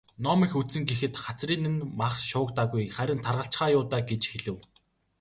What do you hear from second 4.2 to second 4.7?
хэлэв.